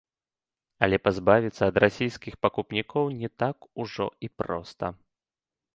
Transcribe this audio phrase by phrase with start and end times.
[0.87, 3.57] Але пазбавіцца ад расійскіх пакупнікоў не так
[3.87, 4.85] ужо і проста!